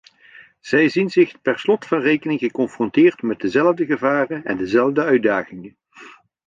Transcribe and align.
Zij 0.59 0.89
zien 0.89 1.09
zich 1.09 1.41
per 1.41 1.59
slot 1.59 1.85
van 1.85 1.99
rekening 2.01 2.39
geconfronteerd 2.39 3.21
met 3.21 3.39
dezelfde 3.39 3.85
gevaren 3.85 4.45
en 4.45 4.57
dezelfde 4.57 5.03
uitdagingen. 5.03 5.77